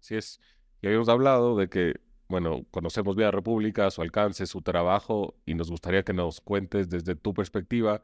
[0.00, 0.40] Así es.
[0.80, 5.54] Y habíamos hablado de que, bueno, conocemos bien a República, su alcance, su trabajo, y
[5.54, 8.02] nos gustaría que nos cuentes desde tu perspectiva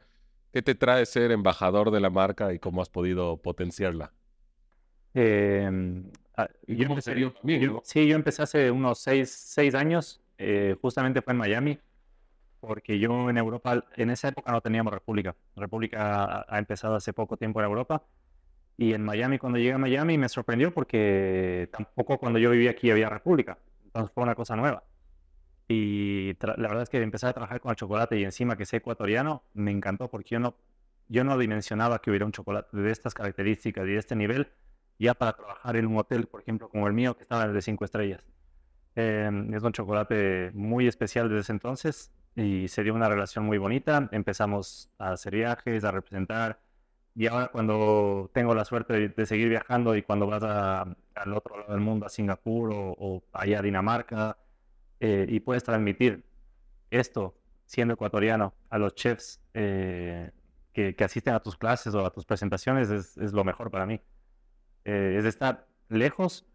[0.56, 4.14] qué te trae ser embajador de la marca y cómo has podido potenciarla.
[5.12, 5.70] Eh,
[6.34, 7.14] ah, ¿Y yo empecé-
[7.60, 11.78] yo- sí, yo empecé hace unos seis, seis años, eh, justamente fue en Miami,
[12.58, 15.36] porque yo en Europa, en esa época no teníamos República.
[15.56, 18.02] República ha, ha empezado hace poco tiempo en Europa,
[18.78, 22.90] y en Miami, cuando llegué a Miami, me sorprendió porque tampoco cuando yo vivía aquí
[22.90, 24.84] había República, entonces fue una cosa nueva.
[25.68, 28.78] Y la verdad es que empezar a trabajar con el chocolate y encima que sea
[28.78, 30.56] ecuatoriano, me encantó porque yo no,
[31.08, 34.52] yo no dimensionaba que hubiera un chocolate de estas características y de este nivel
[34.98, 37.84] ya para trabajar en un hotel, por ejemplo, como el mío, que estaba de cinco
[37.84, 38.24] estrellas.
[38.94, 43.58] Eh, es un chocolate muy especial desde ese entonces y se dio una relación muy
[43.58, 44.08] bonita.
[44.12, 46.60] Empezamos a hacer viajes, a representar.
[47.14, 50.82] Y ahora cuando tengo la suerte de seguir viajando y cuando vas a-
[51.14, 54.38] al otro lado del mundo, a Singapur o, o allá a Dinamarca,
[55.00, 56.24] eh, y puedes transmitir
[56.90, 60.30] esto, siendo ecuatoriano, a los chefs eh,
[60.72, 64.00] que, asisten a tus clases o a tus presentaciones, es, lo mejor para mí.
[64.84, 66.46] Eh, es estar lejos,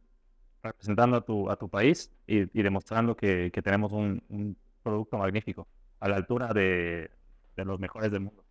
[0.64, 5.68] representando a tu, a tu país y, demostrando que, tenemos un, un producto magnífico,
[6.00, 7.12] a la altura de,
[7.56, 8.44] de los mejores del mundo.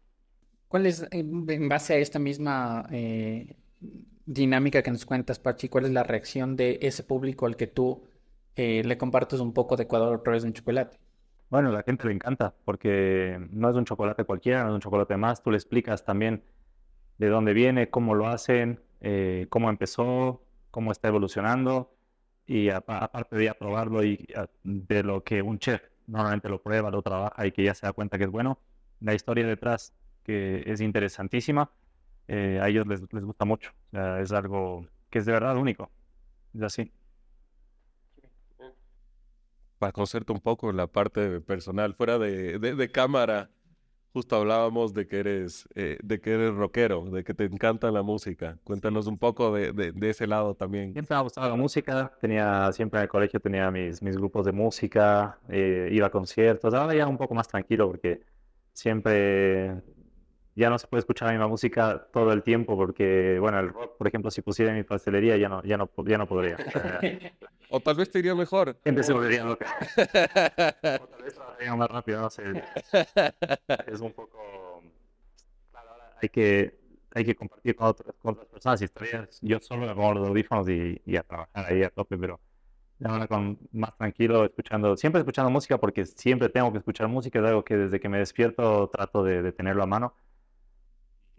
[0.68, 3.56] ¿Cuál es, en en base a esta misma eh,
[4.24, 8.04] dinámica que nos cuentas, Pachi, cuál es la reacción de ese público al que tú
[8.56, 10.98] eh, le compartes un poco de Ecuador a través de un chocolate?
[11.50, 14.80] Bueno, a la gente le encanta porque no es un chocolate cualquiera, no es un
[14.80, 15.42] chocolate más.
[15.42, 16.44] Tú le explicas también
[17.18, 21.92] de dónde viene, cómo lo hacen, eh, cómo empezó, cómo está evolucionando
[22.46, 24.26] y aparte de probarlo y
[24.64, 27.92] de lo que un chef normalmente lo prueba, lo trabaja y que ya se da
[27.92, 28.58] cuenta que es bueno,
[29.00, 29.92] la historia detrás
[30.24, 31.70] que es interesantísima,
[32.28, 33.70] eh, a ellos les, les, gusta mucho.
[33.92, 35.90] O sea, es algo que es de verdad único.
[36.54, 36.92] Es así.
[39.80, 43.48] Para conocerte un poco en la parte personal, fuera de, de, de cámara,
[44.12, 48.02] justo hablábamos de que eres, eh, de que eres rockero, de que te encanta la
[48.02, 48.58] música.
[48.62, 50.92] Cuéntanos un poco de, de, ese lado también.
[50.92, 52.12] Siempre me ha gustado la música.
[52.20, 56.74] Tenía, siempre en el colegio tenía mis, mis grupos de música, eh, iba a conciertos.
[56.74, 58.20] Ahora ya un poco más tranquilo porque
[58.74, 59.80] siempre
[60.56, 63.96] ya no se puede escuchar la misma música todo el tiempo porque, bueno, el rock,
[63.96, 66.58] por ejemplo, si pusiera en mi pastelería ya no, ya no, ya no podría.
[67.70, 68.78] o tal vez te iría mejor.
[68.84, 69.66] Gente se volvería loca.
[69.96, 72.42] o tal vez trabajaría más rápido, no sé.
[73.86, 74.82] Es un poco...
[75.70, 76.78] Claro, ahora hay que,
[77.14, 79.38] hay que compartir con otras, con otras personas historias.
[79.40, 82.40] Yo solo me pongo los audífonos y, y a trabajar ahí a tope, pero
[83.04, 87.44] ahora con más tranquilo, escuchando, siempre escuchando música porque siempre tengo que escuchar música, es
[87.46, 90.14] algo que desde que me despierto trato de, de tenerlo a mano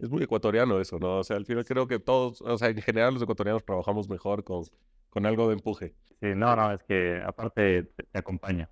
[0.02, 1.18] es muy ecuatoriano eso, ¿no?
[1.18, 4.42] O sea, al final creo que todos, o sea, en general los ecuatorianos trabajamos mejor
[4.42, 4.64] con,
[5.12, 5.94] con algo de empuje.
[6.20, 8.70] Sí, no, no, es que aparte te, acompaña,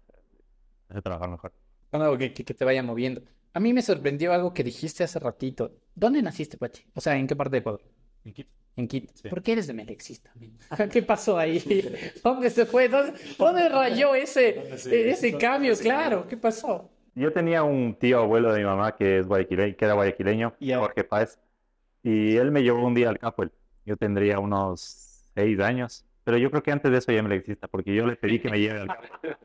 [0.88, 1.53] hace trabajar mejor.
[1.92, 3.20] Algo que, que, te vaya moviendo.
[3.53, 5.72] A mí me sorprendió algo que dijiste hace ratito.
[5.94, 6.85] ¿Dónde naciste, Pachi?
[6.94, 7.83] O sea, ¿en qué parte de Ecuador?
[8.24, 8.50] En Quito.
[8.76, 9.12] En Quito.
[9.29, 10.33] ¿Por qué eres de Melexista?
[10.92, 11.61] ¿Qué pasó ahí?
[12.24, 12.88] ¿Dónde se fue?
[12.88, 15.76] ¿Dónde, rayó ese, ese cambio?
[15.76, 16.90] Claro, ¿qué pasó?
[17.14, 21.05] Yo tenía un tío abuelo de mi mamá que es guayaquileño, que era guayaquileño, Jorge
[21.05, 21.38] Páez,
[22.03, 23.50] y él me llevó un día al Capuel.
[23.85, 27.66] Yo tendría unos seis años, pero yo creo que antes de eso ya me exista,
[27.66, 29.36] porque yo le pedí que me lleve al Capuel.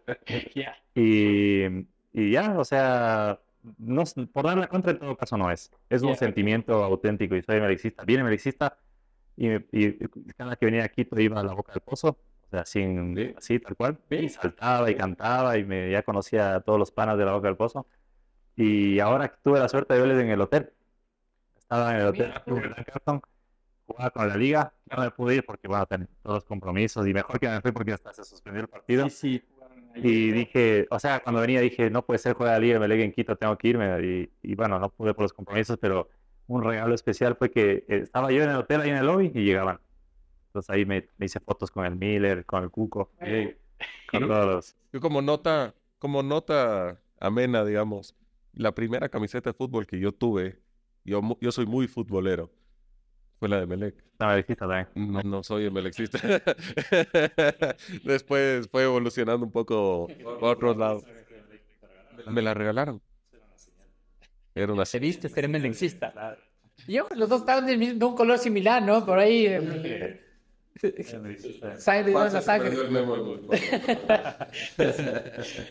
[0.93, 1.63] y,
[2.13, 3.39] y, ya, o sea,
[3.79, 5.71] no, por dar la contra en todo caso no es.
[5.89, 8.05] Es un sentimiento auténtico y soy melexista.
[8.05, 8.77] Viene melexista
[9.35, 9.97] y, y
[10.37, 12.19] cada que venía a Quito iba a la boca del pozo
[12.53, 13.99] así, tal cual.
[14.11, 17.47] Y saltaba y cantaba y me, ya conocía a todos los panas de la Boca
[17.47, 17.87] del Pozo.
[18.55, 20.71] Y ahora tuve la suerte de verles en el hotel.
[21.57, 23.21] Estaba en el hotel, en
[23.85, 24.73] jugaba con la liga.
[24.89, 27.71] no me pude ir porque, bueno, tener todos los compromisos y mejor que me fui
[27.71, 29.09] porque hasta se suspendió el partido.
[29.09, 29.41] Sí,
[29.95, 33.03] Y dije, o sea, cuando venía dije, no puede ser juega la liga, me legue
[33.03, 33.99] en Quito, tengo que irme.
[34.03, 36.09] Y, y bueno, no pude por los compromisos, pero
[36.47, 39.43] un regalo especial fue que estaba yo en el hotel ahí en el lobby y
[39.43, 39.79] llegaban
[40.55, 43.11] entonces ahí me, hice fotos con el Miller, con el Cuco,
[44.09, 44.73] con todos.
[44.93, 48.15] Yo como nota, como nota amena, digamos,
[48.53, 50.61] la primera camiseta de fútbol que yo tuve,
[51.03, 52.53] yo, yo soy muy futbolero,
[53.39, 53.95] fue la de Melec.
[54.17, 54.87] La melexista también.
[55.11, 56.19] No, no soy el melexista.
[58.03, 61.03] Después fue evolucionando un poco por otros lados.
[62.27, 63.01] Me la regalaron.
[64.53, 64.85] Era una...
[64.85, 66.37] ¿Se viste ser melexista?
[66.87, 69.05] Yo, los dos estaban de, un color similar, ¿no?
[69.05, 69.45] Por ahí...
[69.47, 70.21] Eh,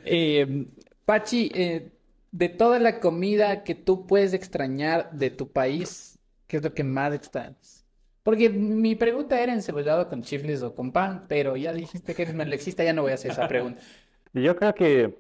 [0.05, 0.67] eh,
[1.05, 1.91] Pachi, eh,
[2.33, 6.14] de toda la comida que tú puedes extrañar de tu país,
[6.47, 7.87] ¿qué es lo que más extrañas?
[8.23, 12.35] Porque mi pregunta era encebollado con chifles o con pan, pero ya dijiste que eres
[12.35, 13.83] melexista, ya no voy a hacer esa pregunta.
[14.33, 15.19] Yo creo que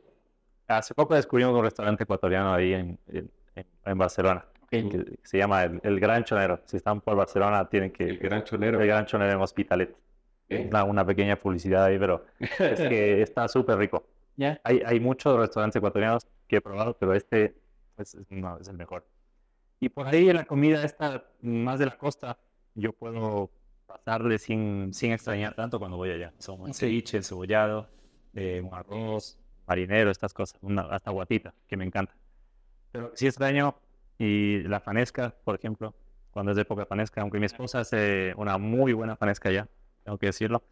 [0.67, 4.45] hace poco descubrimos un restaurante ecuatoriano ahí en, en Barcelona
[4.83, 6.61] que se llama el, Gran Chonero.
[6.65, 8.05] Si están por Barcelona, tienen que...
[8.05, 8.81] El Gran Chonero.
[8.81, 9.95] El Gran Chonero en Hospitalet.
[10.51, 14.07] Una, una, pequeña publicidad ahí, pero es que está súper rico.
[14.37, 14.61] ¿Ya?
[14.65, 17.55] Hay, hay muchos restaurantes ecuatorianos que he probado, pero este
[17.97, 19.07] pues, no, es el mejor.
[19.85, 22.39] Y por ahí en la comida esta, más de la costa,
[22.75, 23.51] yo puedo
[23.85, 26.33] pasarle sin, sin extrañar tanto cuando voy allá.
[26.39, 27.91] Son un ceviche, cebollado,
[28.33, 32.17] eh, un arroz, marinero, estas cosas, una, hasta guatita, que me encanta.
[32.93, 33.75] Pero sí extraño
[34.19, 35.95] y la fanesca, por ejemplo,
[36.31, 39.69] cuando es de época fanesca, aunque mi esposa hace una muy buena fanesca ya,
[40.03, 40.65] tengo que decirlo.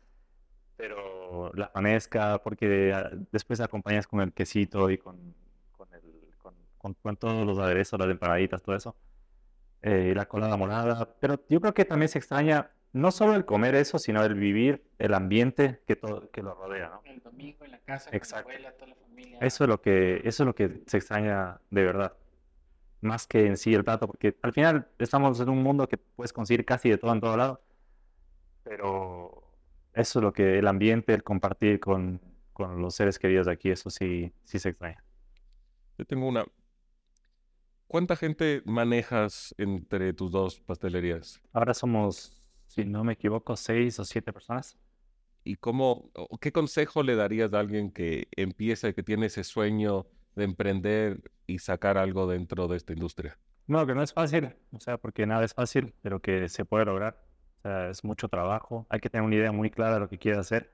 [0.78, 5.34] Pero la fanesca, porque ah, después acompañas con el quesito y con,
[6.82, 8.94] con, con, todos los aderezos, las empanaditas, todo eso.
[9.80, 11.16] Eh, la colada morada.
[11.18, 14.84] Pero yo creo que también se extraña no solo el comer eso, sino el vivir
[14.98, 16.90] el ambiente que, todo, que lo rodea.
[16.90, 17.00] ¿no?
[17.04, 18.44] El domingo en la casa, Exacto.
[18.44, 19.38] con la abuela, toda la familia.
[19.40, 22.12] Eso es, lo que, eso es lo que se extraña de verdad
[23.02, 26.32] más que en sí el plato, porque al final estamos en un mundo que puedes
[26.32, 27.60] conseguir casi de todo en todo lado,
[28.62, 29.42] pero
[29.92, 32.20] eso es lo que el ambiente, el compartir con,
[32.52, 35.04] con los seres queridos de aquí, eso sí, sí se extraña.
[35.98, 36.46] Yo tengo una.
[37.92, 41.42] ¿Cuánta gente manejas entre tus dos pastelerías?
[41.52, 42.32] Ahora somos,
[42.66, 44.78] si no me equivoco, seis o siete personas.
[45.44, 50.44] ¿Y cómo, qué consejo le darías a alguien que empieza, que tiene ese sueño de
[50.44, 53.38] emprender y sacar algo dentro de esta industria?
[53.66, 56.86] No, que no es fácil, o sea, porque nada es fácil, pero que se puede
[56.86, 57.22] lograr.
[57.58, 60.16] O sea, es mucho trabajo, hay que tener una idea muy clara de lo que
[60.16, 60.72] quieres hacer,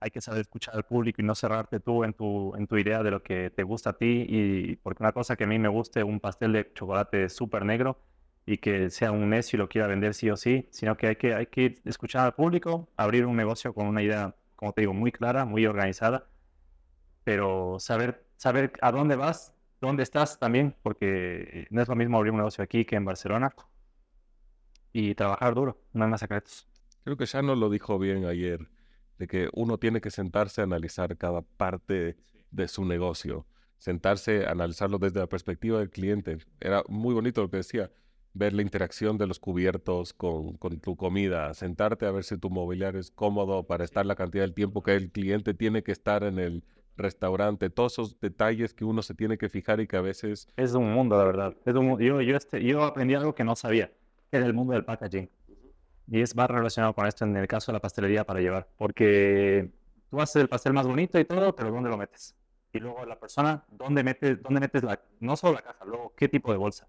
[0.00, 3.02] hay que saber escuchar al público y no cerrarte tú en tu, en tu idea
[3.02, 4.26] de lo que te gusta a ti.
[4.28, 7.98] Y porque una cosa que a mí me guste, un pastel de chocolate súper negro
[8.46, 11.16] y que sea un necio y lo quiera vender sí o sí, sino que hay
[11.16, 14.94] que, hay que escuchar al público, abrir un negocio con una idea, como te digo,
[14.94, 16.26] muy clara, muy organizada,
[17.24, 22.32] pero saber, saber a dónde vas dónde estás también, porque no es lo mismo abrir
[22.32, 23.54] un negocio aquí que en Barcelona
[24.92, 26.68] y trabajar duro, no hay más secretos.
[27.04, 28.68] Creo que ya nos lo dijo bien ayer,
[29.20, 32.16] de que uno tiene que sentarse a analizar cada parte
[32.50, 36.38] de su negocio, sentarse a analizarlo desde la perspectiva del cliente.
[36.58, 37.90] Era muy bonito lo que decía,
[38.32, 42.48] ver la interacción de los cubiertos con, con tu comida, sentarte a ver si tu
[42.48, 46.24] mobiliario es cómodo para estar la cantidad del tiempo que el cliente tiene que estar
[46.24, 46.64] en el
[46.96, 50.48] restaurante, todos esos detalles que uno se tiene que fijar y que a veces...
[50.56, 51.54] Es un mundo, la verdad.
[51.66, 53.92] Es un, yo, yo, este, yo aprendí algo que no sabía,
[54.30, 55.28] que era el mundo del packaging.
[56.10, 59.70] Y es más relacionado con esto en el caso de la pastelería para llevar, porque
[60.10, 62.34] tú haces el pastel más bonito y todo, pero ¿dónde lo metes?
[62.72, 66.28] Y luego la persona, ¿dónde metes, dónde metes la, no solo la caja, luego qué
[66.28, 66.88] tipo de bolsa?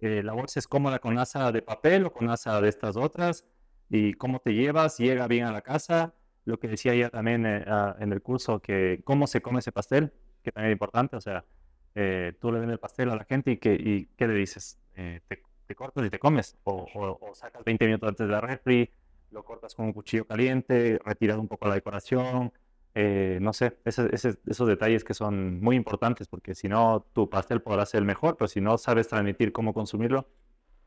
[0.00, 3.46] Eh, la bolsa es cómoda con asa de papel o con asa de estas otras,
[3.88, 7.64] y cómo te llevas, llega bien a la casa, lo que decía ya también eh,
[7.66, 11.20] ah, en el curso, que cómo se come ese pastel, que también es importante, o
[11.20, 11.44] sea,
[11.94, 14.78] eh, tú le das el pastel a la gente y, que, y ¿qué le dices?
[14.94, 18.40] Eh, te, te, cortas y te comes, o, o, sacas 20 minutos antes de la
[18.40, 18.90] refri,
[19.30, 22.52] lo cortas con un cuchillo caliente, retiras un poco la decoración,
[23.40, 27.86] no sé, ese, esos detalles que son muy importantes, porque si no, tu pastel podrá
[27.86, 30.26] ser el mejor, pero si no sabes transmitir cómo consumirlo,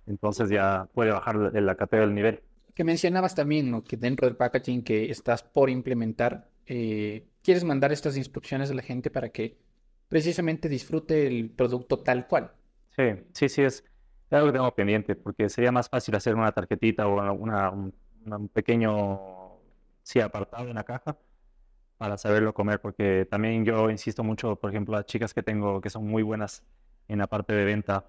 [0.08, 2.44] entonces ya puede bajar la, la categoría del nivel.
[2.74, 8.18] Que mencionabas también, que dentro del packaging que estás por implementar, eh, quieres mandar estas
[8.18, 9.58] instrucciones a la gente para que
[10.08, 12.52] precisamente disfrute el producto tal cual.
[12.96, 13.84] Sí, sí, sí, es
[14.38, 17.94] algo que tengo pendiente, porque sería más fácil hacer una tarjetita o una, un,
[18.54, 19.20] pequeño
[20.04, 21.18] sí, apartado en la caja
[21.98, 25.90] para saberlo comer, porque también yo insisto mucho, por ejemplo, las chicas que tengo que
[25.90, 26.64] son muy buenas
[27.08, 28.06] en la parte de venta,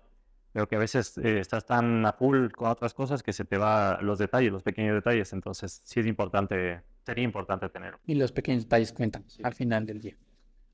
[0.53, 3.59] pero que a veces eh, estás tan a full con otras cosas que se te
[3.59, 5.33] va los detalles, los pequeños detalles.
[5.33, 7.99] Entonces, sí es importante, sería importante tenerlo.
[8.07, 10.17] Y los pequeños detalles cuentan al final del día.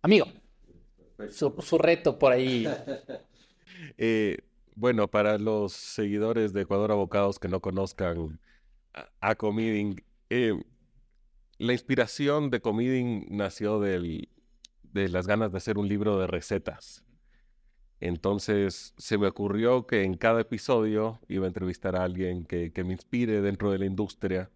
[0.02, 0.26] Amigo,
[1.30, 2.66] su, reto por ahí.
[3.96, 4.36] Eh,
[4.78, 8.38] bueno, para los seguidores de Ecuador Abocados que no conozcan
[9.20, 10.54] a, Comiding, eh,
[11.58, 14.28] la inspiración de Comiding nació de
[14.92, 17.04] las ganas de hacer un libro de recetas.
[17.98, 22.92] Entonces se me ocurrió que en cada episodio iba a entrevistar a alguien que, me
[22.92, 24.48] inspire dentro de la industria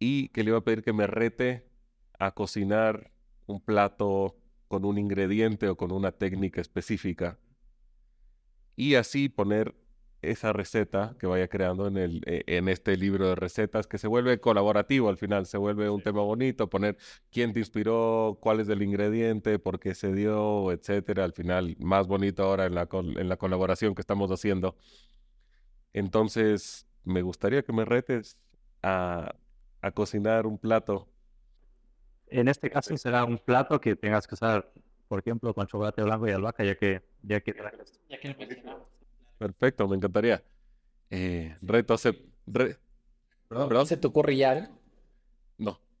[0.00, 1.68] y que le iba a pedir que me rete
[2.18, 3.12] a cocinar
[3.46, 7.38] un plato con un ingrediente o con una técnica específica
[8.80, 9.74] y así poner
[10.22, 14.08] esa receta que vaya creando en, el, eh, en este libro de recetas que se
[14.08, 16.96] vuelve colaborativo al final, se vuelve un tema bonito, poner
[17.30, 21.24] quién te inspiró, cuál es el ingrediente, por qué se dio, etcétera.
[21.24, 24.78] Al final, más bonito ahora en la, en la colaboración que estamos haciendo.
[25.92, 28.38] Entonces, me gustaría que me retes
[28.82, 29.34] a,
[29.82, 31.06] a cocinar un plato.
[32.28, 34.72] En este caso será un plato que tengas que usar,
[35.10, 37.52] por ejemplo, con chocolate blanco y albahaca, ya que ya que,
[38.08, 38.36] ya que
[39.38, 40.40] Perfecto, me encantaría.
[41.10, 42.12] Eh, reto se...
[43.48, 44.70] perdón, ¿Se te ocurre ya?
[45.58, 45.80] No.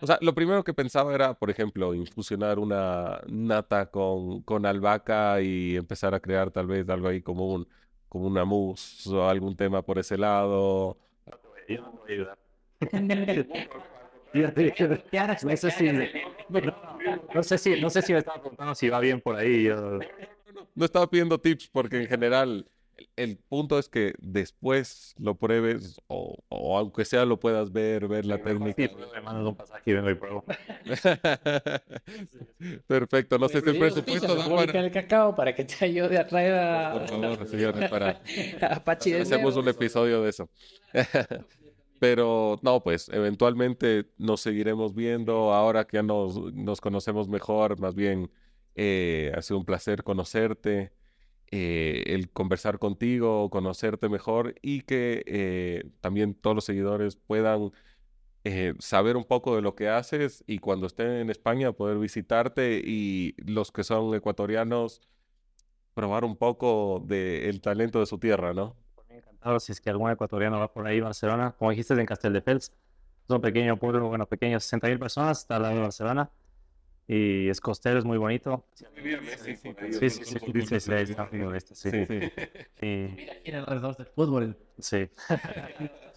[0.00, 5.40] o sea, lo primero que pensaba era, por ejemplo, infusionar una nata con, con albahaca
[5.40, 7.66] y empezar a crear tal vez algo ahí como un
[8.08, 10.96] como una mousse o algún tema por ese lado.
[11.68, 12.38] Yo no voy a ayudar.
[14.32, 15.90] No sé si,
[17.34, 19.64] no sé si, no sé si me estaba preguntando si va bien por ahí.
[19.64, 19.98] Yo
[20.74, 22.66] no estaba pidiendo tips porque en general
[23.16, 28.42] el, punto es que después lo pruebes o, aunque sea lo puedas ver, ver la
[28.42, 28.88] técnica.
[28.88, 30.44] Sí, me mandas un pasaje y vengo y pruebo.
[32.86, 34.80] Perfecto, no sé si el presupuesto da para...
[34.80, 36.92] el cacao para que te ayude a traer a...
[36.92, 38.20] Por favor, señores, para...
[39.20, 40.48] Hacemos un episodio de eso.
[42.00, 47.94] Pero no, pues eventualmente nos seguiremos viendo ahora que ya nos, nos conocemos mejor, más
[47.94, 48.30] bien
[48.74, 50.92] eh, ha sido un placer conocerte,
[51.50, 57.70] eh, el conversar contigo, conocerte mejor y que eh, también todos los seguidores puedan
[58.78, 63.34] saber un poco de lo que haces y cuando estén en España poder visitarte y
[63.36, 65.02] los que son ecuatorianos
[65.92, 68.76] probar un poco del talento de su tierra, ¿no?
[69.40, 72.72] Encantado si es que algún ecuatoriano va por ahí, Barcelona, como dijiste, en Castelldefels,
[73.24, 76.30] es un pequeño pueblo, bueno, pequeño, 60.000 personas, está al lado de Barcelona
[77.06, 78.64] Y es costero, es muy bonito.
[78.74, 78.84] Sí,
[79.38, 79.74] sí, sí.
[79.92, 80.24] Sí, sí,
[81.74, 81.96] sí,
[83.16, 84.56] Mira aquí alrededor del fútbol.
[84.78, 85.08] Sí.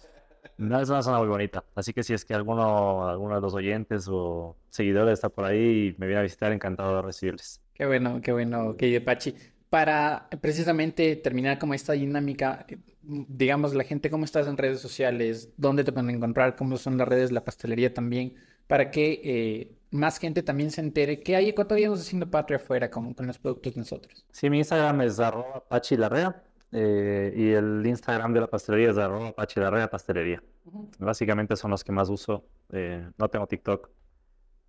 [0.56, 1.64] No, es una zona muy bonita.
[1.74, 5.88] Así que si es que alguno, alguno de los oyentes o seguidores está por ahí
[5.88, 7.60] y me viene a visitar, encantado de recibirles.
[7.72, 9.34] Qué bueno, qué bueno, querido Pachi.
[9.68, 12.64] Para precisamente terminar como esta dinámica,
[13.06, 15.52] digamos, la gente, ¿cómo estás en redes sociales?
[15.56, 16.56] ¿Dónde te pueden encontrar?
[16.56, 18.34] ¿Cómo son las redes, la pastelería también?
[18.66, 23.14] Para que eh, más gente también se entere que hay ecuatorianos haciendo patria afuera con,
[23.14, 24.26] con los productos de nosotros.
[24.32, 26.42] Sí, mi Instagram es arroba pachilarrea
[26.72, 30.42] eh, y el Instagram de la pastelería es arroba pachilarrea pastelería.
[30.98, 32.44] Básicamente son los que más uso.
[32.72, 33.90] eh, no tengo TikTok.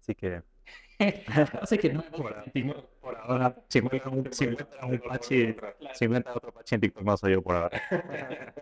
[0.01, 0.43] Así que
[1.61, 2.03] Así que no.
[3.01, 5.55] por ahora, si encuentran un, si encuentran un pachi,
[5.93, 7.81] si encuentran otro pachi en TikTok, no soy yo por ahora.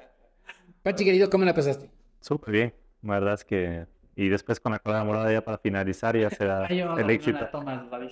[0.83, 1.89] Pachi, querido, ¿cómo la pasaste?
[2.19, 2.73] Súper bien,
[3.03, 3.85] la verdad es que...
[4.15, 6.65] Y después con la cola morada ya para finalizar ya será
[6.99, 7.49] el éxito.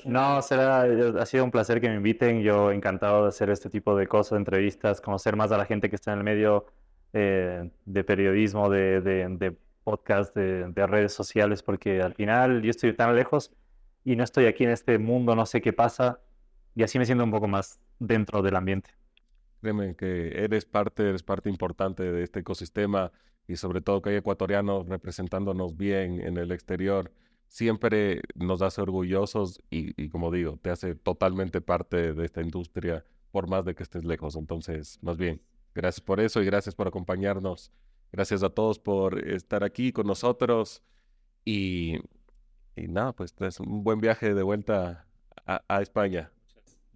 [0.05, 0.83] No, será,
[1.19, 2.41] ha sido un placer que me inviten.
[2.41, 5.97] Yo encantado de hacer este tipo de cosas, entrevistas, conocer más a la gente que
[5.97, 6.65] está en el medio
[7.13, 12.71] eh, de periodismo, de, de, de podcast, de, de redes sociales, porque al final yo
[12.71, 13.51] estoy tan lejos
[14.03, 16.19] y no estoy aquí en este mundo, no sé qué pasa,
[16.75, 18.91] y así me siento un poco más dentro del ambiente.
[19.61, 23.11] Créeme que eres parte, eres parte importante de este ecosistema
[23.47, 27.11] y sobre todo que hay ecuatorianos representándonos bien en el exterior.
[27.47, 33.05] Siempre nos hace orgullosos y, y como digo, te hace totalmente parte de esta industria
[33.31, 34.35] por más de que estés lejos.
[34.35, 35.41] Entonces, más bien,
[35.75, 37.71] gracias por eso y gracias por acompañarnos.
[38.11, 40.81] Gracias a todos por estar aquí con nosotros
[41.45, 41.99] y,
[42.83, 45.07] y nada, pues es un buen viaje de vuelta
[45.45, 46.31] a, a España.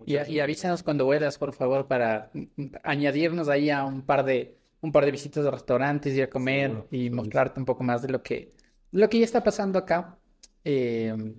[0.05, 2.31] Y, y avísanos cuando vuelas, por favor, para
[2.83, 6.71] añadirnos ahí a un par de, un par de visitas de restaurantes, ir a comer
[6.71, 8.51] Seguro, y mostrarte un poco más de lo que,
[8.91, 10.17] lo que ya está pasando acá.
[10.63, 11.35] eh,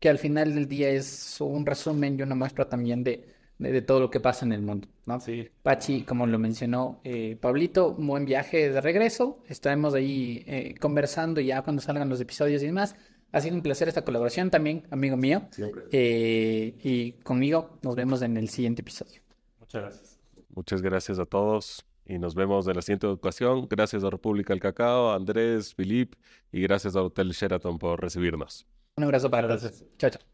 [0.00, 3.24] que al final del día es un resumen y una muestra también de,
[3.58, 5.20] de, de todo lo que pasa en el mundo, ¿no?
[5.20, 5.48] Sí.
[5.62, 9.42] Pachi, como lo mencionó eh, Pablito, un buen viaje de regreso.
[9.48, 12.96] Estaremos ahí eh, conversando ya cuando salgan los episodios y demás.
[13.32, 15.48] Ha sido un placer esta colaboración también, amigo mío.
[15.50, 15.84] Siempre.
[15.90, 19.20] Eh, y conmigo nos vemos en el siguiente episodio.
[19.58, 20.18] Muchas gracias.
[20.54, 23.66] Muchas gracias a todos y nos vemos en la siguiente ocasión.
[23.70, 26.14] Gracias a República del Cacao, a Andrés, Filip
[26.52, 28.66] y gracias a Hotel Sheraton por recibirnos.
[28.96, 29.82] Un abrazo para todos.
[29.96, 30.31] Chao, chao.